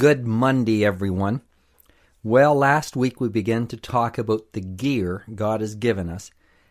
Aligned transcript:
Good 0.00 0.26
Monday, 0.26 0.82
everyone. 0.82 1.42
Well, 2.24 2.54
last 2.54 2.96
week 2.96 3.20
we 3.20 3.28
began 3.28 3.66
to 3.66 3.76
talk 3.76 4.16
about 4.16 4.54
the 4.54 4.62
gear 4.62 5.24
God 5.34 5.60
has 5.60 5.74
given 5.74 6.08
us 6.08 6.30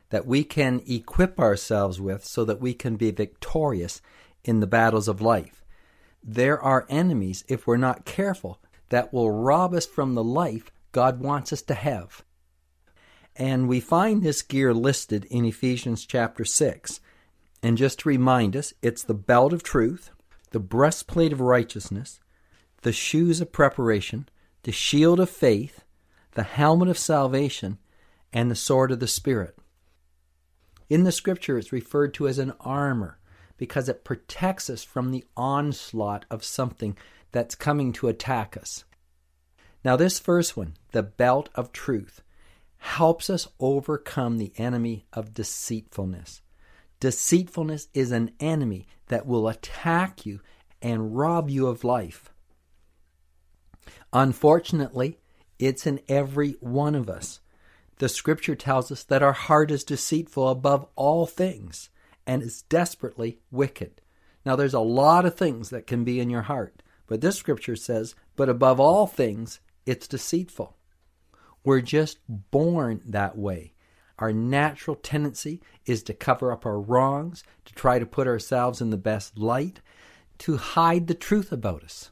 that 0.09 0.25
we 0.25 0.43
can 0.43 0.81
equip 0.87 1.39
ourselves 1.39 2.01
with 2.01 2.25
so 2.25 2.43
that 2.45 2.59
we 2.59 2.73
can 2.73 2.95
be 2.95 3.11
victorious 3.11 4.01
in 4.43 4.61
the 4.61 4.65
battles 4.65 5.07
of 5.07 5.21
life. 5.21 5.63
There 6.23 6.59
are 6.59 6.87
enemies, 6.89 7.43
if 7.47 7.67
we're 7.67 7.77
not 7.77 8.03
careful, 8.03 8.59
that 8.89 9.13
will 9.13 9.29
rob 9.29 9.76
us 9.76 9.85
from 9.85 10.15
the 10.15 10.23
life 10.23 10.71
God 10.91 11.20
wants 11.20 11.54
us 11.54 11.61
to 11.61 11.76
have. 11.76 12.23
And 13.35 13.70
we 13.70 13.79
find 13.79 14.23
this 14.23 14.41
gear 14.41 14.73
listed 14.73 15.26
in 15.26 15.45
Ephesians 15.45 16.04
chapter 16.04 16.43
6. 16.43 16.99
And 17.61 17.77
just 17.77 17.99
to 17.99 18.09
remind 18.09 18.55
us, 18.55 18.73
it's 18.82 19.04
the 19.04 19.13
belt 19.13 19.54
of 19.54 19.61
truth, 19.61 20.09
the 20.49 20.59
breastplate 20.59 21.32
of 21.32 21.41
righteousness, 21.41 22.20
the 22.82 22.91
shoes 22.91 23.41
of 23.41 23.52
preparation, 23.52 24.27
the 24.63 24.72
shield 24.72 25.20
of 25.20 25.30
faith, 25.30 25.84
the 26.32 26.44
helmet 26.44 26.90
of 26.90 26.98
salvation, 26.98 27.77
and 28.32 28.49
the 28.49 28.55
sword 28.55 28.91
of 28.91 28.99
the 28.99 29.08
Spirit. 29.08 29.58
In 30.90 31.04
the 31.04 31.12
scripture, 31.12 31.57
it's 31.57 31.72
referred 31.72 32.13
to 32.16 32.27
as 32.27 32.40
an 32.40 32.54
armor 32.60 33.20
because 33.57 33.90
it 33.90 34.04
protects 34.04 34.70
us 34.70 34.84
from 34.84 35.12
the 35.12 35.26
onslaught 35.35 36.26
of 36.32 36.44
something 36.44 36.98
that's 37.32 37.55
coming 37.55 37.91
to 37.94 38.07
attack 38.07 38.57
us. 38.57 38.85
Now, 39.84 39.96
this 39.96 40.20
first 40.20 40.57
one, 40.57 40.76
the 40.91 41.04
belt 41.04 41.50
of 41.55 41.72
truth, 41.72 42.22
helps 42.77 43.30
us 43.30 43.48
overcome 43.60 44.38
the 44.38 44.54
enemy 44.57 45.05
of 45.13 45.34
deceitfulness. 45.34 46.41
Deceitfulness 47.00 47.88
is 47.94 48.12
an 48.12 48.32
enemy 48.40 48.88
that 49.07 49.26
will 49.26 49.48
attack 49.48 50.26
you 50.26 50.40
and 50.82 51.16
rob 51.16 51.50
you 51.50 51.68
of 51.68 51.84
life. 51.84 52.34
Unfortunately, 54.13 55.20
it's 55.60 55.85
in 55.85 55.99
every 56.07 56.52
one 56.62 56.96
of 56.96 57.10
us. 57.10 57.41
The 57.98 58.10
scripture 58.10 58.55
tells 58.55 58.91
us 58.91 59.04
that 59.04 59.21
our 59.21 59.34
heart 59.34 59.71
is 59.71 59.84
deceitful 59.84 60.48
above 60.48 60.88
all 60.96 61.26
things 61.26 61.90
and 62.26 62.41
is 62.41 62.62
desperately 62.63 63.40
wicked. 63.51 64.01
Now, 64.46 64.56
there's 64.56 64.74
a 64.74 64.79
lot 64.79 65.25
of 65.25 65.35
things 65.35 65.69
that 65.69 65.85
can 65.85 66.03
be 66.03 66.19
in 66.19 66.29
your 66.29 66.44
heart, 66.44 66.81
but 67.07 67.22
this 67.22 67.35
scripture 67.35 67.75
says, 67.75 68.16
but 68.35 68.50
above 68.50 68.79
all 68.79 69.06
things, 69.06 69.59
it's 69.85 70.07
deceitful. 70.07 70.78
We're 71.63 71.81
just 71.81 72.19
born 72.28 73.01
that 73.06 73.38
way. 73.38 73.73
Our 74.17 74.31
natural 74.31 74.95
tendency 74.95 75.62
is 75.85 76.03
to 76.03 76.13
cover 76.13 76.51
up 76.51 76.66
our 76.66 76.79
wrongs, 76.79 77.44
to 77.66 77.73
try 77.73 78.00
to 78.00 78.06
put 78.06 78.28
ourselves 78.28 78.81
in 78.81 78.89
the 78.89 78.97
best 78.97 79.38
light, 79.38 79.81
to 80.39 80.57
hide 80.57 81.07
the 81.07 81.13
truth 81.13 81.51
about 81.51 81.83
us. 81.83 82.12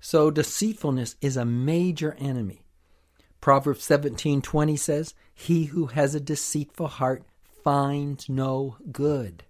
So 0.00 0.30
deceitfulness 0.30 1.16
is 1.20 1.36
a 1.36 1.44
major 1.44 2.14
enemy. 2.18 2.62
Proverbs 3.40 3.84
17:20 3.84 4.76
says, 4.76 5.14
"He 5.34 5.64
who 5.66 5.86
has 5.86 6.14
a 6.14 6.20
deceitful 6.20 6.88
heart 6.88 7.24
finds 7.62 8.28
no 8.28 8.76
good." 8.90 9.44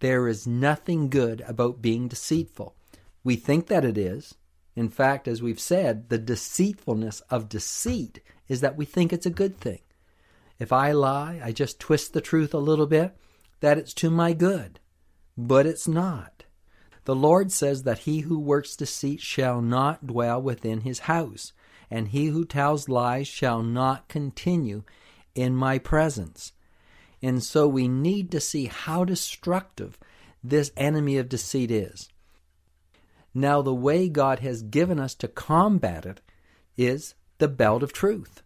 There 0.00 0.28
is 0.28 0.46
nothing 0.46 1.08
good 1.08 1.40
about 1.42 1.82
being 1.82 2.08
deceitful. 2.08 2.76
We 3.22 3.36
think 3.36 3.68
that 3.68 3.84
it 3.84 3.96
is. 3.96 4.34
In 4.76 4.88
fact, 4.88 5.28
as 5.28 5.40
we've 5.40 5.60
said, 5.60 6.08
the 6.08 6.18
deceitfulness 6.18 7.20
of 7.30 7.48
deceit 7.48 8.20
is 8.48 8.60
that 8.60 8.76
we 8.76 8.84
think 8.84 9.12
it's 9.12 9.26
a 9.26 9.30
good 9.30 9.58
thing. 9.58 9.80
If 10.58 10.72
I 10.72 10.92
lie, 10.92 11.40
I 11.42 11.52
just 11.52 11.80
twist 11.80 12.12
the 12.12 12.20
truth 12.20 12.52
a 12.52 12.58
little 12.58 12.86
bit, 12.86 13.16
that 13.60 13.78
it's 13.78 13.94
to 13.94 14.10
my 14.10 14.32
good. 14.32 14.80
But 15.36 15.66
it's 15.66 15.88
not. 15.88 16.44
The 17.04 17.14
Lord 17.14 17.52
says 17.52 17.82
that 17.82 18.00
he 18.00 18.20
who 18.20 18.38
works 18.38 18.76
deceit 18.76 19.20
shall 19.20 19.60
not 19.60 20.06
dwell 20.06 20.40
within 20.40 20.80
his 20.80 21.00
house, 21.00 21.52
and 21.90 22.08
he 22.08 22.26
who 22.26 22.44
tells 22.44 22.88
lies 22.88 23.28
shall 23.28 23.62
not 23.62 24.08
continue 24.08 24.84
in 25.34 25.54
my 25.54 25.78
presence. 25.78 26.52
And 27.22 27.42
so 27.42 27.68
we 27.68 27.88
need 27.88 28.30
to 28.30 28.40
see 28.40 28.66
how 28.66 29.04
destructive 29.04 29.98
this 30.42 30.72
enemy 30.76 31.16
of 31.16 31.28
deceit 31.28 31.70
is. 31.70 32.08
Now, 33.34 33.62
the 33.62 33.74
way 33.74 34.08
God 34.08 34.38
has 34.38 34.62
given 34.62 35.00
us 35.00 35.14
to 35.16 35.28
combat 35.28 36.06
it 36.06 36.20
is 36.76 37.14
the 37.38 37.48
belt 37.48 37.82
of 37.82 37.92
truth. 37.92 38.43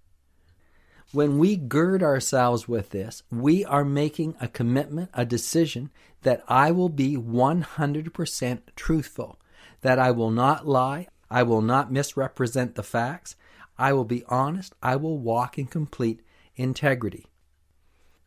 When 1.12 1.38
we 1.38 1.56
gird 1.56 2.02
ourselves 2.02 2.68
with 2.68 2.90
this, 2.90 3.22
we 3.30 3.64
are 3.64 3.84
making 3.84 4.36
a 4.42 4.48
commitment, 4.48 5.08
a 5.14 5.24
decision 5.24 5.90
that 6.20 6.44
I 6.46 6.70
will 6.70 6.90
be 6.90 7.16
100% 7.16 8.60
truthful, 8.76 9.40
that 9.80 9.98
I 9.98 10.10
will 10.10 10.30
not 10.30 10.68
lie, 10.68 11.06
I 11.30 11.44
will 11.44 11.62
not 11.62 11.90
misrepresent 11.90 12.74
the 12.74 12.82
facts, 12.82 13.36
I 13.78 13.94
will 13.94 14.04
be 14.04 14.22
honest, 14.28 14.74
I 14.82 14.96
will 14.96 15.18
walk 15.18 15.56
in 15.56 15.66
complete 15.66 16.20
integrity. 16.56 17.26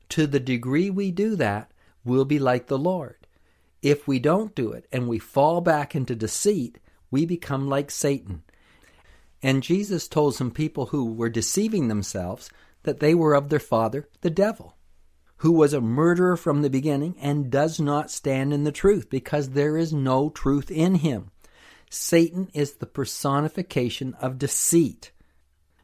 To 0.10 0.26
the 0.26 0.40
degree 0.40 0.90
we 0.90 1.12
do 1.12 1.36
that, 1.36 1.72
we'll 2.04 2.26
be 2.26 2.40
like 2.40 2.66
the 2.66 2.80
Lord. 2.80 3.28
If 3.84 4.08
we 4.08 4.18
don't 4.18 4.56
do 4.56 4.72
it 4.72 4.88
and 4.92 5.08
we 5.08 5.20
fall 5.20 5.62
back 5.62 5.96
into 5.96 6.16
deceit, 6.16 6.80
we 7.12 7.28
become 7.28 7.68
like 7.68 7.92
Satan. 7.92 8.42
And 9.44 9.64
Jesus 9.64 10.08
told 10.08 10.36
some 10.36 10.52
people 10.52 10.88
who 10.88 11.14
were 11.14 11.30
deceiving 11.30 11.88
themselves 11.88 12.50
that 12.84 13.00
they 13.00 13.14
were 13.14 13.34
of 13.34 13.50
their 13.50 13.60
father, 13.60 14.08
the 14.22 14.30
devil, 14.30 14.78
who 15.38 15.52
was 15.52 15.74
a 15.74 15.82
murderer 15.82 16.38
from 16.38 16.62
the 16.62 16.70
beginning 16.70 17.16
and 17.20 17.52
does 17.52 17.80
not 17.80 18.12
stand 18.12 18.54
in 18.54 18.64
the 18.64 18.72
truth 18.72 19.10
because 19.10 19.50
there 19.50 19.78
is 19.78 19.94
no 19.94 20.30
truth 20.30 20.70
in 20.70 20.96
him. 20.96 21.32
Satan 21.90 22.50
is 22.54 22.74
the 22.74 22.86
personification 22.86 24.14
of 24.22 24.38
deceit. 24.38 25.12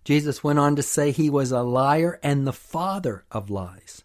Jesus 0.03 0.43
went 0.43 0.57
on 0.57 0.75
to 0.77 0.83
say 0.83 1.11
he 1.11 1.29
was 1.29 1.51
a 1.51 1.63
liar 1.63 2.19
and 2.23 2.47
the 2.47 2.53
father 2.53 3.25
of 3.29 3.49
lies. 3.49 4.03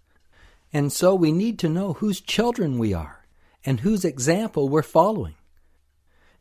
And 0.72 0.92
so 0.92 1.14
we 1.14 1.30
need 1.30 1.58
to 1.60 1.68
know 1.68 1.92
whose 1.92 2.20
children 2.20 2.78
we 2.78 2.92
are 2.92 3.24
and 3.64 3.80
whose 3.80 4.04
example 4.04 4.68
we're 4.68 4.82
following. 4.82 5.34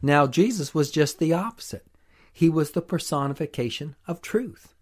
Now, 0.02 0.26
Jesus 0.26 0.74
was 0.74 0.90
just 0.90 1.20
the 1.20 1.34
opposite. 1.34 1.86
He 2.34 2.50
was 2.50 2.72
the 2.72 2.82
personification 2.82 3.96
of 4.08 4.22
truth. 4.22 4.74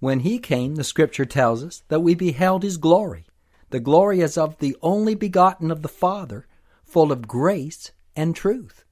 When 0.00 0.20
he 0.20 0.38
came, 0.38 0.74
the 0.74 0.84
scripture 0.84 1.24
tells 1.24 1.64
us 1.64 1.82
that 1.88 2.00
we 2.00 2.14
beheld 2.14 2.62
his 2.62 2.76
glory. 2.76 3.26
The 3.70 3.80
glory 3.80 4.22
as 4.22 4.38
of 4.38 4.58
the 4.58 4.76
only 4.82 5.14
begotten 5.14 5.70
of 5.70 5.82
the 5.82 5.88
Father, 5.88 6.46
full 6.84 7.12
of 7.12 7.28
grace 7.28 7.92
and 8.16 8.34
truth. 8.34 8.84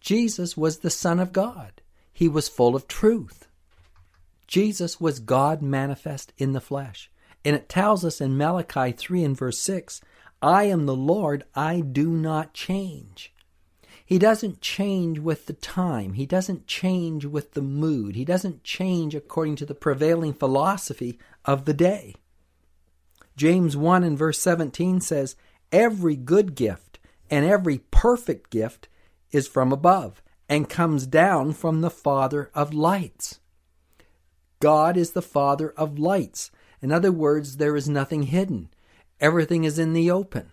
Jesus 0.00 0.56
was 0.56 0.78
the 0.78 0.90
Son 0.90 1.18
of 1.18 1.32
God. 1.32 1.80
He 2.12 2.28
was 2.28 2.48
full 2.48 2.76
of 2.76 2.88
truth. 2.88 3.48
Jesus 4.46 5.00
was 5.00 5.18
God 5.18 5.62
manifest 5.62 6.32
in 6.38 6.52
the 6.52 6.60
flesh. 6.60 7.10
And 7.44 7.56
it 7.56 7.68
tells 7.68 8.04
us 8.04 8.20
in 8.20 8.36
Malachi 8.36 8.92
3 8.92 9.24
and 9.24 9.36
verse 9.36 9.58
6 9.58 10.00
I 10.40 10.64
am 10.64 10.86
the 10.86 10.96
Lord, 10.96 11.44
I 11.54 11.80
do 11.80 12.10
not 12.10 12.52
change. 12.52 13.31
He 14.12 14.18
doesn't 14.18 14.60
change 14.60 15.20
with 15.20 15.46
the 15.46 15.54
time. 15.54 16.12
He 16.12 16.26
doesn't 16.26 16.66
change 16.66 17.24
with 17.24 17.54
the 17.54 17.62
mood. 17.62 18.14
He 18.14 18.26
doesn't 18.26 18.62
change 18.62 19.14
according 19.14 19.56
to 19.56 19.64
the 19.64 19.74
prevailing 19.74 20.34
philosophy 20.34 21.18
of 21.46 21.64
the 21.64 21.72
day. 21.72 22.16
James 23.38 23.74
1 23.74 24.04
and 24.04 24.18
verse 24.18 24.38
17 24.38 25.00
says, 25.00 25.34
Every 25.72 26.14
good 26.14 26.54
gift 26.54 26.98
and 27.30 27.46
every 27.46 27.78
perfect 27.90 28.50
gift 28.50 28.86
is 29.30 29.48
from 29.48 29.72
above 29.72 30.20
and 30.46 30.68
comes 30.68 31.06
down 31.06 31.54
from 31.54 31.80
the 31.80 31.88
Father 31.88 32.50
of 32.54 32.74
lights. 32.74 33.40
God 34.60 34.98
is 34.98 35.12
the 35.12 35.22
Father 35.22 35.70
of 35.70 35.98
lights. 35.98 36.50
In 36.82 36.92
other 36.92 37.12
words, 37.12 37.56
there 37.56 37.76
is 37.76 37.88
nothing 37.88 38.24
hidden. 38.24 38.68
Everything 39.20 39.64
is 39.64 39.78
in 39.78 39.94
the 39.94 40.10
open 40.10 40.50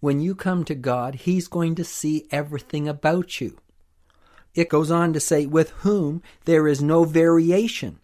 when 0.00 0.20
you 0.20 0.34
come 0.34 0.64
to 0.64 0.74
God, 0.74 1.14
He's 1.14 1.48
going 1.48 1.74
to 1.76 1.84
see 1.84 2.26
everything 2.30 2.88
about 2.88 3.40
you. 3.40 3.58
It 4.54 4.68
goes 4.68 4.90
on 4.90 5.12
to 5.12 5.20
say, 5.20 5.46
with 5.46 5.70
whom 5.70 6.22
there 6.44 6.66
is 6.66 6.82
no 6.82 7.04
variation 7.04 8.00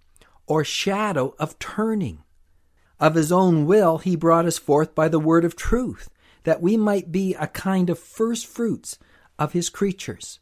or 0.46 0.62
shadow 0.62 1.34
of 1.38 1.58
turning. 1.58 2.22
Of 3.00 3.14
His 3.14 3.32
own 3.32 3.66
will, 3.66 3.98
He 3.98 4.14
brought 4.14 4.46
us 4.46 4.58
forth 4.58 4.94
by 4.94 5.08
the 5.08 5.18
word 5.18 5.44
of 5.44 5.56
truth, 5.56 6.08
that 6.44 6.62
we 6.62 6.76
might 6.76 7.10
be 7.10 7.34
a 7.34 7.48
kind 7.48 7.90
of 7.90 7.98
first 7.98 8.46
fruits 8.46 8.98
of 9.38 9.52
His 9.52 9.68
creatures. 9.68 10.38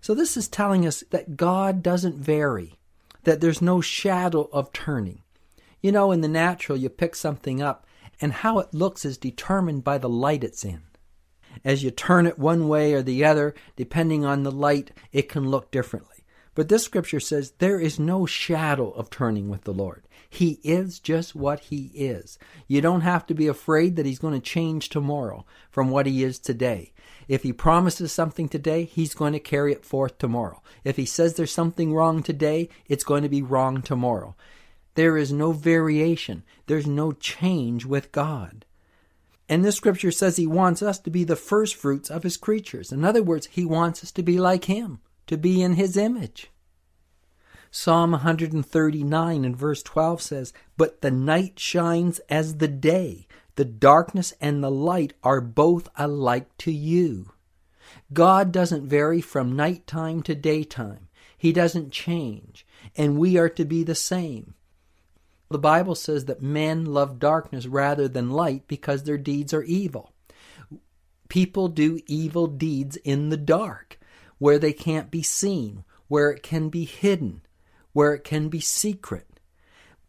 So 0.00 0.14
this 0.14 0.36
is 0.36 0.48
telling 0.48 0.86
us 0.86 1.02
that 1.10 1.36
God 1.36 1.82
doesn't 1.82 2.16
vary, 2.16 2.78
that 3.24 3.40
there's 3.40 3.60
no 3.60 3.80
shadow 3.80 4.48
of 4.52 4.72
turning. 4.72 5.22
You 5.82 5.92
know, 5.92 6.10
in 6.12 6.20
the 6.20 6.28
natural, 6.28 6.78
you 6.78 6.88
pick 6.88 7.14
something 7.14 7.60
up, 7.60 7.85
and 8.20 8.32
how 8.32 8.58
it 8.58 8.72
looks 8.72 9.04
is 9.04 9.18
determined 9.18 9.84
by 9.84 9.98
the 9.98 10.08
light 10.08 10.44
it's 10.44 10.64
in. 10.64 10.82
As 11.64 11.82
you 11.82 11.90
turn 11.90 12.26
it 12.26 12.38
one 12.38 12.68
way 12.68 12.92
or 12.92 13.02
the 13.02 13.24
other, 13.24 13.54
depending 13.76 14.24
on 14.24 14.42
the 14.42 14.52
light, 14.52 14.90
it 15.12 15.28
can 15.28 15.48
look 15.48 15.70
differently. 15.70 16.16
But 16.54 16.68
this 16.68 16.84
scripture 16.84 17.20
says 17.20 17.52
there 17.58 17.78
is 17.78 17.98
no 17.98 18.24
shadow 18.24 18.90
of 18.90 19.10
turning 19.10 19.48
with 19.50 19.64
the 19.64 19.74
Lord. 19.74 20.08
He 20.28 20.58
is 20.64 20.98
just 20.98 21.34
what 21.34 21.60
He 21.60 21.90
is. 21.94 22.38
You 22.66 22.80
don't 22.80 23.02
have 23.02 23.26
to 23.26 23.34
be 23.34 23.46
afraid 23.46 23.96
that 23.96 24.06
He's 24.06 24.18
going 24.18 24.34
to 24.34 24.40
change 24.40 24.88
tomorrow 24.88 25.44
from 25.70 25.90
what 25.90 26.06
He 26.06 26.24
is 26.24 26.38
today. 26.38 26.92
If 27.28 27.42
He 27.42 27.52
promises 27.52 28.10
something 28.10 28.48
today, 28.48 28.84
He's 28.84 29.14
going 29.14 29.34
to 29.34 29.38
carry 29.38 29.72
it 29.72 29.84
forth 29.84 30.16
tomorrow. 30.16 30.62
If 30.82 30.96
He 30.96 31.04
says 31.04 31.34
there's 31.34 31.52
something 31.52 31.92
wrong 31.92 32.22
today, 32.22 32.70
it's 32.86 33.04
going 33.04 33.22
to 33.22 33.28
be 33.28 33.42
wrong 33.42 33.82
tomorrow. 33.82 34.34
There 34.96 35.18
is 35.18 35.30
no 35.30 35.52
variation, 35.52 36.42
there's 36.66 36.86
no 36.86 37.12
change 37.12 37.84
with 37.84 38.12
God. 38.12 38.64
And 39.46 39.62
this 39.62 39.76
scripture 39.76 40.10
says 40.10 40.36
He 40.36 40.46
wants 40.46 40.82
us 40.82 40.98
to 41.00 41.10
be 41.10 41.22
the 41.22 41.36
first 41.36 41.74
fruits 41.76 42.10
of 42.10 42.22
His 42.22 42.38
creatures. 42.38 42.90
In 42.90 43.04
other 43.04 43.22
words, 43.22 43.46
He 43.46 43.64
wants 43.64 44.02
us 44.02 44.10
to 44.12 44.22
be 44.22 44.40
like 44.40 44.64
Him, 44.64 45.00
to 45.26 45.36
be 45.36 45.62
in 45.62 45.74
His 45.74 45.98
image. 45.98 46.50
Psalm 47.70 48.12
139 48.12 49.44
and 49.44 49.56
verse 49.56 49.82
12 49.82 50.22
says, 50.22 50.52
But 50.78 51.02
the 51.02 51.10
night 51.10 51.58
shines 51.58 52.18
as 52.30 52.56
the 52.56 52.66
day, 52.66 53.28
the 53.56 53.66
darkness 53.66 54.32
and 54.40 54.64
the 54.64 54.70
light 54.70 55.12
are 55.22 55.42
both 55.42 55.90
alike 55.96 56.56
to 56.58 56.72
you. 56.72 57.32
God 58.14 58.50
doesn't 58.50 58.88
vary 58.88 59.20
from 59.20 59.56
nighttime 59.56 60.22
to 60.22 60.34
daytime. 60.34 61.08
He 61.36 61.52
doesn't 61.52 61.92
change, 61.92 62.66
and 62.96 63.18
we 63.18 63.36
are 63.36 63.50
to 63.50 63.66
be 63.66 63.82
the 63.82 63.94
same. 63.94 64.54
The 65.48 65.58
Bible 65.58 65.94
says 65.94 66.24
that 66.24 66.42
men 66.42 66.86
love 66.86 67.18
darkness 67.18 67.66
rather 67.66 68.08
than 68.08 68.30
light 68.30 68.66
because 68.66 69.04
their 69.04 69.18
deeds 69.18 69.54
are 69.54 69.62
evil. 69.62 70.12
People 71.28 71.68
do 71.68 72.00
evil 72.06 72.46
deeds 72.46 72.96
in 72.96 73.28
the 73.28 73.36
dark, 73.36 73.98
where 74.38 74.58
they 74.58 74.72
can't 74.72 75.10
be 75.10 75.22
seen, 75.22 75.84
where 76.08 76.30
it 76.30 76.42
can 76.42 76.68
be 76.68 76.84
hidden 76.84 77.42
where 77.96 78.12
it 78.12 78.24
can 78.24 78.50
be 78.50 78.60
secret. 78.60 79.40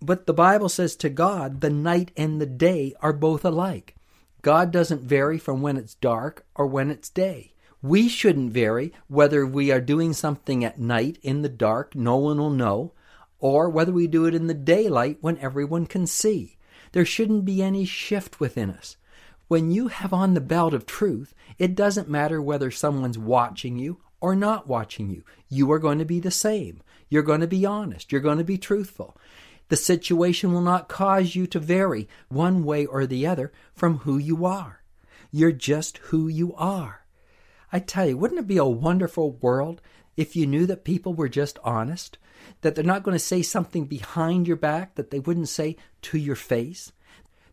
But 0.01 0.25
the 0.27 0.33
Bible 0.33 0.67
says 0.67 0.97
to 0.97 1.09
God, 1.09 1.61
the 1.61 1.69
night 1.69 2.11
and 2.17 2.41
the 2.41 2.45
day 2.45 2.93
are 2.99 3.13
both 3.13 3.45
alike. 3.45 3.95
God 4.41 4.71
doesn't 4.71 5.03
vary 5.03 5.37
from 5.37 5.61
when 5.61 5.77
it's 5.77 5.95
dark 5.95 6.45
or 6.53 6.67
when 6.67 6.91
it's 6.91 7.09
day. 7.09 7.53
We 7.81 8.09
shouldn't 8.09 8.51
vary 8.51 8.91
whether 9.07 9.45
we 9.45 9.71
are 9.71 9.79
doing 9.79 10.11
something 10.11 10.65
at 10.65 10.81
night 10.81 11.17
in 11.21 11.43
the 11.43 11.49
dark, 11.49 11.95
no 11.95 12.17
one 12.17 12.37
will 12.39 12.49
know, 12.49 12.91
or 13.39 13.69
whether 13.69 13.91
we 13.91 14.07
do 14.07 14.25
it 14.25 14.35
in 14.35 14.47
the 14.47 14.53
daylight 14.53 15.17
when 15.21 15.37
everyone 15.37 15.85
can 15.85 16.07
see. 16.07 16.57
There 16.91 17.05
shouldn't 17.05 17.45
be 17.45 17.61
any 17.61 17.85
shift 17.85 18.39
within 18.39 18.69
us. 18.69 18.97
When 19.47 19.71
you 19.71 19.87
have 19.87 20.13
on 20.13 20.33
the 20.33 20.41
belt 20.41 20.73
of 20.73 20.85
truth, 20.85 21.33
it 21.57 21.75
doesn't 21.75 22.09
matter 22.09 22.41
whether 22.41 22.71
someone's 22.71 23.17
watching 23.17 23.77
you 23.77 24.01
or 24.19 24.35
not 24.35 24.67
watching 24.67 25.09
you. 25.09 25.23
You 25.49 25.71
are 25.71 25.79
going 25.79 25.99
to 25.99 26.05
be 26.05 26.19
the 26.19 26.31
same. 26.31 26.81
You're 27.09 27.23
going 27.23 27.41
to 27.41 27.47
be 27.47 27.65
honest. 27.65 28.11
You're 28.11 28.21
going 28.21 28.39
to 28.39 28.43
be 28.43 28.57
truthful. 28.57 29.15
The 29.69 29.77
situation 29.77 30.53
will 30.53 30.61
not 30.61 30.87
cause 30.87 31.35
you 31.35 31.47
to 31.47 31.59
vary 31.59 32.07
one 32.29 32.63
way 32.63 32.85
or 32.85 33.05
the 33.05 33.27
other 33.27 33.51
from 33.73 33.99
who 33.99 34.17
you 34.17 34.45
are. 34.45 34.81
You're 35.31 35.51
just 35.51 35.97
who 35.97 36.27
you 36.27 36.53
are. 36.55 37.05
I 37.71 37.79
tell 37.79 38.07
you, 38.07 38.17
wouldn't 38.17 38.39
it 38.39 38.47
be 38.47 38.57
a 38.57 38.65
wonderful 38.65 39.31
world 39.33 39.81
if 40.17 40.35
you 40.35 40.45
knew 40.45 40.65
that 40.65 40.83
people 40.83 41.13
were 41.13 41.29
just 41.29 41.59
honest? 41.63 42.17
That 42.61 42.75
they're 42.75 42.83
not 42.83 43.03
going 43.03 43.15
to 43.15 43.19
say 43.19 43.41
something 43.41 43.85
behind 43.85 44.47
your 44.47 44.57
back 44.57 44.95
that 44.95 45.11
they 45.11 45.19
wouldn't 45.19 45.49
say 45.49 45.77
to 46.03 46.17
your 46.17 46.35
face? 46.35 46.91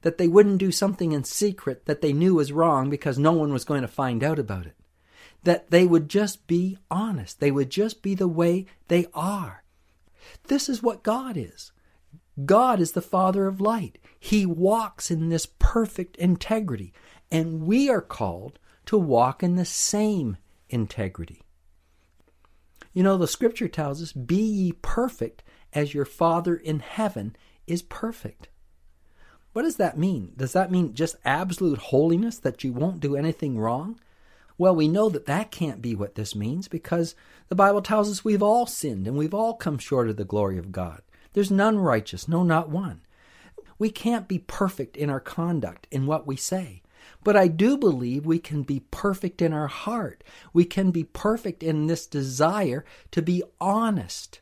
That 0.02 0.18
they 0.18 0.26
wouldn't 0.28 0.58
do 0.58 0.72
something 0.72 1.12
in 1.12 1.24
secret 1.24 1.86
that 1.86 2.00
they 2.00 2.12
knew 2.12 2.34
was 2.34 2.52
wrong 2.52 2.90
because 2.90 3.18
no 3.18 3.32
one 3.32 3.52
was 3.52 3.64
going 3.64 3.82
to 3.82 3.88
find 3.88 4.24
out 4.24 4.38
about 4.38 4.66
it? 4.66 4.74
that 5.44 5.70
they 5.70 5.86
would 5.86 6.08
just 6.08 6.46
be 6.46 6.78
honest. 6.90 7.38
They 7.38 7.50
would 7.50 7.70
just 7.70 8.02
be 8.02 8.14
the 8.14 8.28
way 8.28 8.66
they 8.88 9.06
are. 9.14 9.62
This 10.48 10.68
is 10.68 10.82
what 10.82 11.02
God 11.02 11.36
is. 11.36 11.70
God 12.44 12.80
is 12.80 12.92
the 12.92 13.02
Father 13.02 13.46
of 13.46 13.60
light. 13.60 13.98
He 14.18 14.44
walks 14.44 15.10
in 15.10 15.28
this 15.28 15.46
perfect 15.58 16.16
integrity, 16.16 16.92
and 17.30 17.62
we 17.66 17.88
are 17.88 18.00
called 18.00 18.58
to 18.86 18.98
walk 18.98 19.42
in 19.42 19.54
the 19.54 19.64
same 19.64 20.36
integrity. 20.68 21.42
You 22.94 23.02
know, 23.02 23.18
the 23.18 23.28
scripture 23.28 23.68
tells 23.68 24.00
us, 24.00 24.12
Be 24.12 24.40
ye 24.40 24.72
perfect 24.72 25.42
as 25.72 25.92
your 25.92 26.04
Father 26.04 26.56
in 26.56 26.78
heaven 26.78 27.36
is 27.66 27.82
perfect. 27.82 28.48
What 29.52 29.62
does 29.62 29.76
that 29.76 29.98
mean? 29.98 30.32
Does 30.36 30.52
that 30.52 30.70
mean 30.70 30.94
just 30.94 31.16
absolute 31.24 31.78
holiness, 31.78 32.38
that 32.38 32.64
you 32.64 32.72
won't 32.72 33.00
do 33.00 33.16
anything 33.16 33.58
wrong? 33.58 33.98
Well, 34.56 34.74
we 34.74 34.86
know 34.86 35.08
that 35.08 35.26
that 35.26 35.50
can't 35.50 35.82
be 35.82 35.96
what 35.96 36.14
this 36.14 36.36
means 36.36 36.68
because 36.68 37.16
the 37.48 37.56
Bible 37.56 37.82
tells 37.82 38.08
us 38.08 38.24
we've 38.24 38.42
all 38.42 38.66
sinned 38.66 39.08
and 39.08 39.16
we've 39.16 39.34
all 39.34 39.54
come 39.54 39.78
short 39.78 40.08
of 40.08 40.16
the 40.16 40.24
glory 40.24 40.58
of 40.58 40.70
God. 40.70 41.02
There's 41.32 41.50
none 41.50 41.78
righteous, 41.78 42.28
no, 42.28 42.44
not 42.44 42.68
one. 42.68 43.00
We 43.76 43.90
can't 43.90 44.28
be 44.28 44.38
perfect 44.38 44.96
in 44.96 45.10
our 45.10 45.18
conduct, 45.18 45.88
in 45.90 46.06
what 46.06 46.28
we 46.28 46.36
say. 46.36 46.82
But 47.22 47.36
I 47.36 47.48
do 47.48 47.76
believe 47.76 48.26
we 48.26 48.38
can 48.38 48.62
be 48.62 48.80
perfect 48.90 49.42
in 49.42 49.52
our 49.52 49.66
heart. 49.66 50.24
We 50.52 50.64
can 50.64 50.90
be 50.90 51.04
perfect 51.04 51.62
in 51.62 51.86
this 51.86 52.06
desire 52.06 52.84
to 53.10 53.22
be 53.22 53.42
honest. 53.60 54.40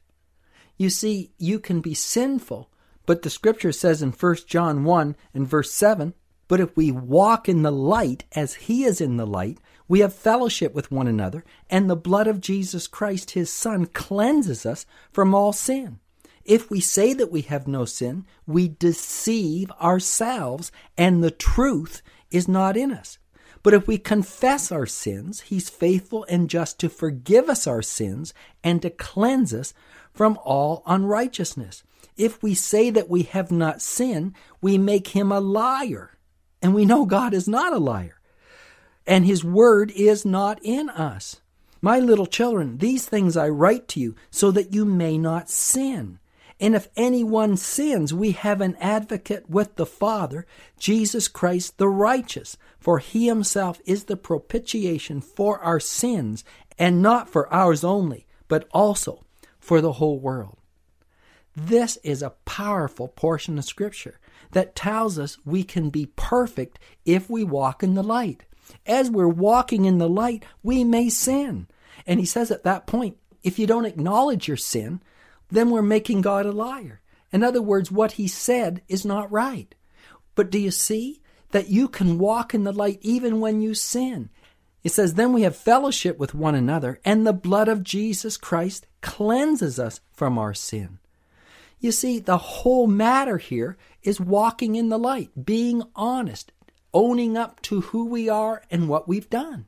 You 0.76 0.90
see, 0.90 1.32
you 1.38 1.58
can 1.58 1.80
be 1.80 1.94
sinful, 1.94 2.70
but 3.06 3.22
the 3.22 3.30
scripture 3.30 3.72
says 3.72 4.02
in 4.02 4.10
1 4.10 4.36
John 4.46 4.84
1 4.84 5.16
and 5.34 5.46
verse 5.46 5.72
7 5.72 6.14
But 6.48 6.60
if 6.60 6.76
we 6.76 6.90
walk 6.90 7.48
in 7.48 7.62
the 7.62 7.72
light 7.72 8.24
as 8.32 8.54
he 8.54 8.84
is 8.84 9.00
in 9.00 9.16
the 9.16 9.26
light, 9.26 9.58
we 9.88 10.00
have 10.00 10.14
fellowship 10.14 10.74
with 10.74 10.90
one 10.90 11.06
another, 11.06 11.44
and 11.68 11.88
the 11.88 11.96
blood 11.96 12.26
of 12.26 12.40
Jesus 12.40 12.86
Christ, 12.86 13.32
his 13.32 13.52
Son, 13.52 13.86
cleanses 13.86 14.64
us 14.64 14.86
from 15.12 15.34
all 15.34 15.52
sin. 15.52 15.98
If 16.44 16.70
we 16.70 16.80
say 16.80 17.12
that 17.14 17.30
we 17.30 17.42
have 17.42 17.68
no 17.68 17.84
sin, 17.84 18.26
we 18.46 18.68
deceive 18.68 19.70
ourselves, 19.72 20.72
and 20.96 21.22
the 21.22 21.30
truth 21.30 22.02
is 22.32 22.48
not 22.48 22.76
in 22.76 22.92
us. 22.92 23.18
But 23.62 23.74
if 23.74 23.86
we 23.86 23.98
confess 23.98 24.72
our 24.72 24.86
sins, 24.86 25.42
he's 25.42 25.70
faithful 25.70 26.26
and 26.28 26.50
just 26.50 26.80
to 26.80 26.88
forgive 26.88 27.48
us 27.48 27.66
our 27.66 27.82
sins 27.82 28.34
and 28.64 28.82
to 28.82 28.90
cleanse 28.90 29.54
us 29.54 29.72
from 30.12 30.38
all 30.42 30.82
unrighteousness. 30.86 31.84
If 32.16 32.42
we 32.42 32.54
say 32.54 32.90
that 32.90 33.08
we 33.08 33.22
have 33.22 33.52
not 33.52 33.80
sinned, 33.80 34.34
we 34.60 34.78
make 34.78 35.08
him 35.08 35.30
a 35.30 35.40
liar. 35.40 36.18
And 36.60 36.74
we 36.74 36.84
know 36.84 37.06
God 37.06 37.34
is 37.34 37.46
not 37.46 37.72
a 37.72 37.78
liar 37.78 38.18
and 39.06 39.24
his 39.24 39.44
word 39.44 39.90
is 39.92 40.24
not 40.24 40.58
in 40.62 40.88
us. 40.90 41.40
My 41.80 41.98
little 41.98 42.26
children, 42.26 42.78
these 42.78 43.06
things 43.06 43.36
I 43.36 43.48
write 43.48 43.88
to 43.88 44.00
you 44.00 44.14
so 44.30 44.50
that 44.52 44.72
you 44.72 44.84
may 44.84 45.18
not 45.18 45.50
sin. 45.50 46.18
And 46.60 46.74
if 46.74 46.88
anyone 46.96 47.56
sins, 47.56 48.14
we 48.14 48.32
have 48.32 48.60
an 48.60 48.76
advocate 48.76 49.48
with 49.48 49.76
the 49.76 49.86
Father, 49.86 50.46
Jesus 50.78 51.28
Christ 51.28 51.78
the 51.78 51.88
righteous. 51.88 52.56
For 52.78 52.98
he 52.98 53.26
himself 53.26 53.80
is 53.84 54.04
the 54.04 54.16
propitiation 54.16 55.20
for 55.20 55.58
our 55.60 55.80
sins, 55.80 56.44
and 56.78 57.02
not 57.02 57.28
for 57.28 57.52
ours 57.52 57.84
only, 57.84 58.26
but 58.48 58.68
also 58.72 59.24
for 59.58 59.80
the 59.80 59.92
whole 59.92 60.18
world. 60.18 60.58
This 61.54 61.98
is 62.02 62.22
a 62.22 62.34
powerful 62.44 63.08
portion 63.08 63.58
of 63.58 63.64
Scripture 63.64 64.18
that 64.52 64.74
tells 64.74 65.18
us 65.18 65.38
we 65.44 65.64
can 65.64 65.90
be 65.90 66.06
perfect 66.16 66.78
if 67.04 67.28
we 67.28 67.44
walk 67.44 67.82
in 67.82 67.94
the 67.94 68.02
light. 68.02 68.44
As 68.86 69.10
we're 69.10 69.28
walking 69.28 69.84
in 69.84 69.98
the 69.98 70.08
light, 70.08 70.44
we 70.62 70.84
may 70.84 71.08
sin. 71.08 71.66
And 72.06 72.20
he 72.20 72.26
says 72.26 72.50
at 72.50 72.64
that 72.64 72.86
point, 72.86 73.16
if 73.42 73.58
you 73.58 73.66
don't 73.66 73.84
acknowledge 73.84 74.48
your 74.48 74.56
sin, 74.56 75.02
then 75.52 75.70
we're 75.70 75.82
making 75.82 76.22
God 76.22 76.46
a 76.46 76.52
liar. 76.52 77.00
In 77.32 77.42
other 77.42 77.62
words, 77.62 77.90
what 77.90 78.12
he 78.12 78.26
said 78.26 78.82
is 78.88 79.04
not 79.04 79.30
right. 79.30 79.74
But 80.34 80.50
do 80.50 80.58
you 80.58 80.70
see 80.70 81.20
that 81.50 81.68
you 81.68 81.88
can 81.88 82.18
walk 82.18 82.54
in 82.54 82.64
the 82.64 82.72
light 82.72 82.98
even 83.02 83.40
when 83.40 83.60
you 83.60 83.74
sin? 83.74 84.30
It 84.82 84.92
says, 84.92 85.14
Then 85.14 85.32
we 85.32 85.42
have 85.42 85.56
fellowship 85.56 86.18
with 86.18 86.34
one 86.34 86.54
another, 86.54 87.00
and 87.04 87.26
the 87.26 87.32
blood 87.32 87.68
of 87.68 87.84
Jesus 87.84 88.36
Christ 88.36 88.86
cleanses 89.00 89.78
us 89.78 90.00
from 90.12 90.38
our 90.38 90.54
sin. 90.54 90.98
You 91.78 91.92
see, 91.92 92.18
the 92.18 92.38
whole 92.38 92.86
matter 92.86 93.38
here 93.38 93.76
is 94.02 94.20
walking 94.20 94.74
in 94.74 94.88
the 94.88 94.98
light, 94.98 95.30
being 95.44 95.82
honest, 95.94 96.52
owning 96.94 97.36
up 97.36 97.60
to 97.62 97.80
who 97.80 98.06
we 98.06 98.28
are 98.28 98.62
and 98.70 98.88
what 98.88 99.08
we've 99.08 99.30
done. 99.30 99.66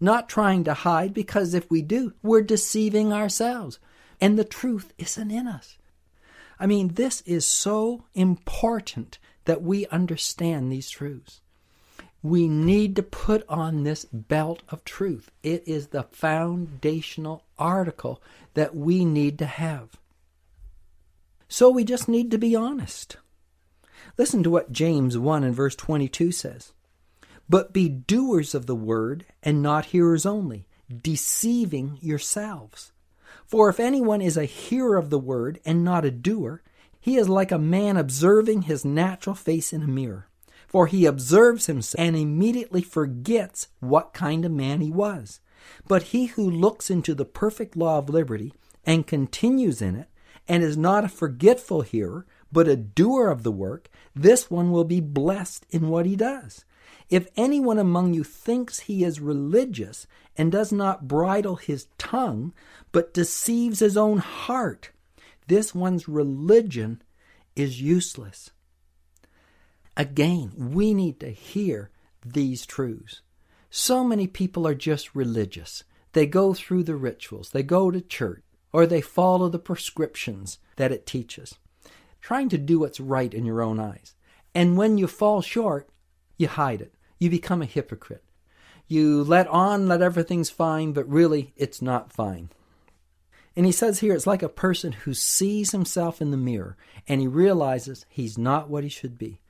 Not 0.00 0.28
trying 0.28 0.64
to 0.64 0.74
hide, 0.74 1.12
because 1.12 1.54
if 1.54 1.70
we 1.70 1.82
do, 1.82 2.14
we're 2.22 2.42
deceiving 2.42 3.12
ourselves, 3.12 3.78
and 4.20 4.38
the 4.38 4.44
truth 4.44 4.92
isn't 4.98 5.30
in 5.30 5.46
us. 5.46 5.78
I 6.58 6.66
mean, 6.66 6.88
this 6.88 7.22
is 7.22 7.46
so 7.46 8.04
important 8.14 9.18
that 9.46 9.62
we 9.62 9.86
understand 9.86 10.70
these 10.70 10.90
truths. 10.90 11.40
We 12.22 12.48
need 12.48 12.96
to 12.96 13.02
put 13.02 13.48
on 13.48 13.82
this 13.82 14.04
belt 14.04 14.62
of 14.68 14.84
truth. 14.84 15.30
It 15.42 15.66
is 15.66 15.88
the 15.88 16.02
foundational 16.02 17.44
article 17.58 18.22
that 18.52 18.76
we 18.76 19.06
need 19.06 19.38
to 19.38 19.46
have. 19.46 19.88
So 21.48 21.70
we 21.70 21.82
just 21.82 22.08
need 22.08 22.30
to 22.30 22.38
be 22.38 22.54
honest. 22.54 23.16
Listen 24.18 24.42
to 24.42 24.50
what 24.50 24.70
James 24.70 25.16
1 25.16 25.44
and 25.44 25.54
verse 25.54 25.74
22 25.74 26.30
says. 26.30 26.72
But 27.48 27.72
be 27.72 27.88
doers 27.88 28.54
of 28.54 28.66
the 28.66 28.76
word 28.76 29.24
and 29.42 29.62
not 29.62 29.86
hearers 29.86 30.26
only, 30.26 30.68
deceiving 31.02 31.98
yourselves. 32.00 32.92
For 33.50 33.68
if 33.68 33.80
anyone 33.80 34.22
is 34.22 34.36
a 34.36 34.44
hearer 34.44 34.96
of 34.96 35.10
the 35.10 35.18
word 35.18 35.58
and 35.64 35.82
not 35.82 36.04
a 36.04 36.12
doer, 36.12 36.62
he 37.00 37.16
is 37.16 37.28
like 37.28 37.50
a 37.50 37.58
man 37.58 37.96
observing 37.96 38.62
his 38.62 38.84
natural 38.84 39.34
face 39.34 39.72
in 39.72 39.82
a 39.82 39.88
mirror. 39.88 40.28
For 40.68 40.86
he 40.86 41.04
observes 41.04 41.66
himself 41.66 42.00
and 42.00 42.14
immediately 42.14 42.80
forgets 42.80 43.66
what 43.80 44.14
kind 44.14 44.44
of 44.44 44.52
man 44.52 44.80
he 44.80 44.92
was. 44.92 45.40
But 45.88 46.04
he 46.14 46.26
who 46.26 46.48
looks 46.48 46.90
into 46.90 47.12
the 47.12 47.24
perfect 47.24 47.76
law 47.76 47.98
of 47.98 48.08
liberty 48.08 48.54
and 48.86 49.04
continues 49.04 49.82
in 49.82 49.96
it, 49.96 50.06
and 50.46 50.62
is 50.62 50.76
not 50.76 51.04
a 51.04 51.08
forgetful 51.08 51.80
hearer, 51.80 52.26
but 52.52 52.68
a 52.68 52.76
doer 52.76 53.30
of 53.30 53.42
the 53.42 53.50
work, 53.50 53.88
this 54.14 54.48
one 54.48 54.70
will 54.70 54.84
be 54.84 55.00
blessed 55.00 55.66
in 55.70 55.88
what 55.88 56.06
he 56.06 56.14
does. 56.14 56.64
If 57.10 57.26
anyone 57.36 57.78
among 57.78 58.14
you 58.14 58.22
thinks 58.22 58.80
he 58.80 59.02
is 59.02 59.18
religious 59.18 60.06
and 60.36 60.52
does 60.52 60.70
not 60.70 61.08
bridle 61.08 61.56
his 61.56 61.88
tongue, 61.98 62.52
but 62.92 63.14
deceives 63.14 63.80
his 63.80 63.96
own 63.96 64.18
heart, 64.18 64.90
this 65.46 65.74
one's 65.74 66.08
religion 66.08 67.02
is 67.56 67.80
useless. 67.80 68.50
Again, 69.96 70.52
we 70.56 70.94
need 70.94 71.20
to 71.20 71.30
hear 71.30 71.90
these 72.24 72.64
truths. 72.66 73.22
So 73.70 74.02
many 74.04 74.26
people 74.26 74.66
are 74.66 74.74
just 74.74 75.14
religious. 75.14 75.84
They 76.12 76.26
go 76.26 76.54
through 76.54 76.84
the 76.84 76.96
rituals, 76.96 77.50
they 77.50 77.62
go 77.62 77.90
to 77.90 78.00
church, 78.00 78.42
or 78.72 78.86
they 78.86 79.00
follow 79.00 79.48
the 79.48 79.58
prescriptions 79.58 80.58
that 80.76 80.92
it 80.92 81.06
teaches, 81.06 81.56
trying 82.20 82.48
to 82.48 82.58
do 82.58 82.80
what's 82.80 83.00
right 83.00 83.32
in 83.32 83.44
your 83.44 83.62
own 83.62 83.78
eyes. 83.78 84.14
And 84.54 84.76
when 84.76 84.98
you 84.98 85.06
fall 85.06 85.42
short, 85.42 85.88
you 86.36 86.48
hide 86.48 86.80
it. 86.80 86.94
You 87.18 87.30
become 87.30 87.62
a 87.62 87.66
hypocrite. 87.66 88.24
You 88.88 89.22
let 89.22 89.46
on 89.48 89.86
that 89.88 90.02
everything's 90.02 90.50
fine, 90.50 90.92
but 90.92 91.08
really 91.08 91.52
it's 91.56 91.80
not 91.80 92.12
fine. 92.12 92.48
And 93.56 93.66
he 93.66 93.72
says 93.72 93.98
here 93.98 94.14
it's 94.14 94.26
like 94.26 94.42
a 94.42 94.48
person 94.48 94.92
who 94.92 95.14
sees 95.14 95.72
himself 95.72 96.20
in 96.20 96.30
the 96.30 96.36
mirror 96.36 96.76
and 97.08 97.20
he 97.20 97.26
realizes 97.26 98.06
he's 98.08 98.38
not 98.38 98.70
what 98.70 98.84
he 98.84 98.88
should 98.88 99.18
be. 99.18 99.40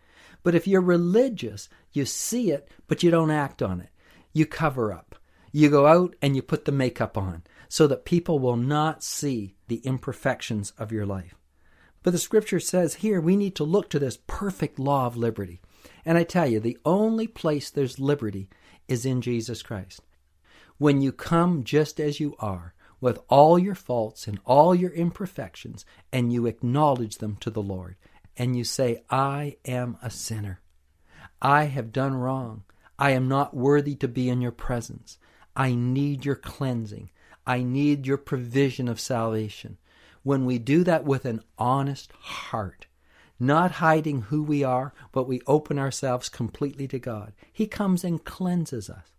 But 0.42 0.54
if 0.54 0.66
you're 0.66 0.80
religious, 0.80 1.69
you 1.92 2.07
see 2.07 2.50
it, 2.50 2.69
but 2.88 3.02
you 3.02 3.11
don't 3.11 3.30
act 3.30 3.62
on 3.62 3.80
it. 3.80 3.90
You 4.33 4.47
cover 4.47 4.92
up. 4.92 5.16
You 5.52 5.69
go 5.69 5.87
out 5.87 6.14
and 6.23 6.35
you 6.35 6.42
put 6.42 6.64
the 6.64 6.73
makeup 6.73 7.19
on 7.19 7.42
so 7.69 7.87
that 7.87 8.04
people 8.04 8.38
will 8.38 8.57
not 8.57 9.02
see 9.04 9.54
the 9.69 9.76
imperfections 9.85 10.73
of 10.78 10.92
your 10.92 11.07
life. 11.07 11.35
But 12.02 12.12
the 12.12 12.19
scripture 12.19 12.61
says 12.61 12.95
here 12.95 13.21
we 13.21 13.37
need 13.37 13.54
to 13.57 13.64
look 13.64 13.90
to 13.90 13.99
this 13.99 14.19
perfect 14.26 14.78
law 14.78 15.07
of 15.07 15.16
liberty. 15.16 15.61
And 16.04 16.16
I 16.16 16.25
tell 16.25 16.47
you, 16.47 16.61
the 16.61 16.78
only 16.85 17.26
place 17.26 17.71
there's 17.71 17.99
liberty 17.99 18.49
is 18.88 19.04
in 19.04 19.21
Jesus 19.21 19.62
Christ. 19.62 20.00
When 20.78 21.02
you 21.02 21.12
come 21.12 21.62
just 21.62 22.00
as 22.00 22.21
you 22.21 22.37
are, 22.38 22.75
with 23.00 23.19
all 23.28 23.59
your 23.59 23.75
faults 23.75 24.26
and 24.26 24.38
all 24.45 24.75
your 24.75 24.90
imperfections, 24.90 25.85
and 26.12 26.33
you 26.33 26.47
acknowledge 26.47 27.19
them 27.19 27.37
to 27.37 27.50
the 27.50 27.62
Lord, 27.62 27.97
and 28.37 28.57
you 28.57 28.64
say, 28.64 29.02
I 29.11 29.57
am 29.64 29.97
a 30.02 30.11
sinner. 30.11 30.61
I 31.42 31.64
have 31.64 31.92
done 31.92 32.14
wrong. 32.14 32.64
I 32.99 33.12
am 33.12 33.28
not 33.28 33.57
worthy 33.57 33.95
to 33.97 34.09
be 34.09 34.28
in 34.28 34.40
your 34.40 34.52
presence. 34.52 35.19
I 35.57 35.75
need 35.75 36.25
your 36.25 36.37
cleansing. 36.37 37.11
I 37.47 37.62
need 37.62 38.07
your 38.07 38.19
provision 38.19 38.88
of 38.88 39.00
salvation. 39.00 39.78
When 40.23 40.45
we 40.45 40.59
do 40.59 40.85
that 40.85 41.04
with 41.04 41.25
an 41.25 41.40
honest 41.59 42.12
heart, 42.12 42.87
not 43.38 43.73
hiding 43.73 44.23
who 44.23 44.42
we 44.42 44.62
are, 44.62 44.92
but 45.12 45.26
we 45.26 45.40
open 45.47 45.78
ourselves 45.78 46.28
completely 46.28 46.87
to 46.88 46.99
God, 46.99 47.33
He 47.50 47.66
comes 47.66 48.04
and 48.04 48.23
cleanses 48.23 48.90
us. 48.90 49.11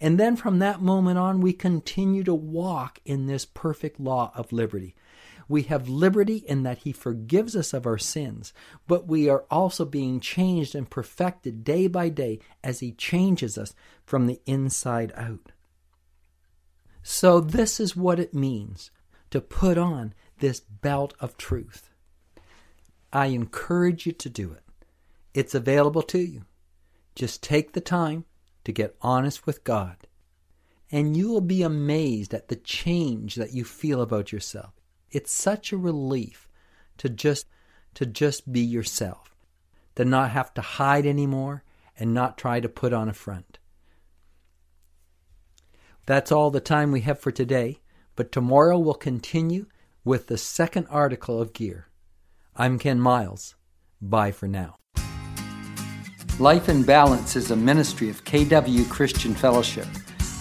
And 0.00 0.18
then 0.18 0.36
from 0.36 0.58
that 0.58 0.80
moment 0.80 1.18
on, 1.18 1.40
we 1.40 1.52
continue 1.52 2.24
to 2.24 2.34
walk 2.34 3.00
in 3.04 3.26
this 3.26 3.44
perfect 3.44 4.00
law 4.00 4.32
of 4.34 4.52
liberty. 4.52 4.94
We 5.48 5.62
have 5.64 5.88
liberty 5.88 6.36
in 6.36 6.62
that 6.62 6.78
He 6.78 6.92
forgives 6.92 7.56
us 7.56 7.72
of 7.72 7.84
our 7.84 7.98
sins, 7.98 8.52
but 8.86 9.08
we 9.08 9.28
are 9.28 9.44
also 9.50 9.84
being 9.84 10.20
changed 10.20 10.76
and 10.76 10.88
perfected 10.88 11.64
day 11.64 11.88
by 11.88 12.08
day 12.08 12.38
as 12.62 12.78
He 12.80 12.92
changes 12.92 13.58
us 13.58 13.74
from 14.04 14.26
the 14.26 14.40
inside 14.46 15.12
out. 15.16 15.52
So, 17.02 17.40
this 17.40 17.80
is 17.80 17.96
what 17.96 18.20
it 18.20 18.32
means 18.32 18.90
to 19.30 19.40
put 19.40 19.76
on 19.76 20.14
this 20.38 20.60
belt 20.60 21.14
of 21.18 21.36
truth. 21.36 21.90
I 23.12 23.26
encourage 23.26 24.06
you 24.06 24.12
to 24.12 24.28
do 24.28 24.52
it. 24.52 24.62
It's 25.34 25.54
available 25.54 26.02
to 26.02 26.18
you. 26.18 26.44
Just 27.14 27.42
take 27.42 27.72
the 27.72 27.80
time 27.80 28.24
to 28.64 28.72
get 28.72 28.96
honest 29.00 29.46
with 29.46 29.64
God. 29.64 29.96
And 30.90 31.16
you 31.16 31.28
will 31.28 31.40
be 31.40 31.62
amazed 31.62 32.34
at 32.34 32.48
the 32.48 32.56
change 32.56 33.36
that 33.36 33.52
you 33.52 33.64
feel 33.64 34.02
about 34.02 34.32
yourself. 34.32 34.72
It's 35.10 35.32
such 35.32 35.72
a 35.72 35.76
relief 35.76 36.48
to 36.98 37.08
just 37.08 37.46
to 37.94 38.06
just 38.06 38.52
be 38.52 38.60
yourself, 38.60 39.34
to 39.96 40.04
not 40.04 40.30
have 40.30 40.54
to 40.54 40.60
hide 40.60 41.06
anymore 41.06 41.64
and 41.98 42.14
not 42.14 42.38
try 42.38 42.60
to 42.60 42.68
put 42.68 42.92
on 42.92 43.08
a 43.08 43.12
front. 43.12 43.58
That's 46.06 46.32
all 46.32 46.50
the 46.50 46.60
time 46.60 46.92
we 46.92 47.02
have 47.02 47.18
for 47.18 47.32
today, 47.32 47.80
but 48.16 48.32
tomorrow 48.32 48.78
we'll 48.78 48.94
continue 48.94 49.66
with 50.04 50.26
the 50.26 50.38
second 50.38 50.86
article 50.88 51.40
of 51.40 51.52
Gear. 51.52 51.88
I'm 52.56 52.78
Ken 52.78 53.00
Miles. 53.00 53.54
Bye 54.00 54.32
for 54.32 54.48
now. 54.48 54.79
Life 56.40 56.70
in 56.70 56.82
Balance 56.84 57.36
is 57.36 57.50
a 57.50 57.56
ministry 57.56 58.08
of 58.08 58.24
KW 58.24 58.88
Christian 58.88 59.34
Fellowship. 59.34 59.86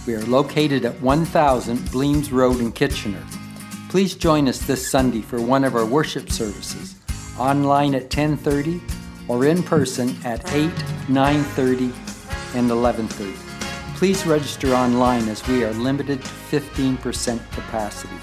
We 0.08 0.16
are 0.16 0.26
located 0.28 0.86
at 0.86 1.02
1000 1.02 1.92
Bleams 1.92 2.32
Road 2.32 2.62
in 2.62 2.72
Kitchener. 2.72 3.22
Please 3.90 4.16
join 4.16 4.48
us 4.48 4.60
this 4.60 4.90
Sunday 4.90 5.20
for 5.20 5.42
one 5.42 5.66
of 5.66 5.76
our 5.76 5.86
worship 5.86 6.30
services, 6.32 6.96
online 7.38 7.96
at 7.96 8.10
10:30 8.10 8.80
or 9.28 9.44
in 9.44 9.62
person 9.62 10.16
at 10.24 10.40
8, 10.54 10.72
9:30 11.10 11.92
and 12.56 12.72
11:30. 12.72 13.36
Please 13.96 14.26
register 14.26 14.74
online 14.74 15.28
as 15.28 15.46
we 15.50 15.66
are 15.66 15.74
limited 15.74 16.24
to 16.24 16.30
15% 16.50 17.42
capacity. 17.52 18.16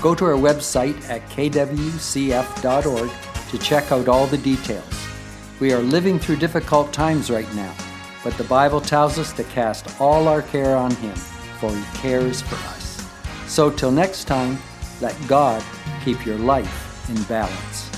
Go 0.00 0.14
to 0.14 0.24
our 0.24 0.38
website 0.48 0.96
at 1.10 1.28
kwcf.org 1.28 3.10
to 3.50 3.58
check 3.58 3.92
out 3.92 4.08
all 4.08 4.26
the 4.28 4.38
details. 4.38 5.11
We 5.62 5.72
are 5.72 5.78
living 5.78 6.18
through 6.18 6.38
difficult 6.38 6.92
times 6.92 7.30
right 7.30 7.46
now, 7.54 7.72
but 8.24 8.36
the 8.36 8.42
Bible 8.42 8.80
tells 8.80 9.16
us 9.16 9.32
to 9.34 9.44
cast 9.44 10.00
all 10.00 10.26
our 10.26 10.42
care 10.42 10.76
on 10.76 10.90
Him, 10.96 11.14
for 11.14 11.70
He 11.72 11.84
cares 11.98 12.42
for 12.42 12.56
us. 12.70 13.08
So 13.46 13.70
till 13.70 13.92
next 13.92 14.24
time, 14.24 14.58
let 15.00 15.16
God 15.28 15.62
keep 16.04 16.26
your 16.26 16.36
life 16.36 17.08
in 17.08 17.22
balance. 17.22 17.91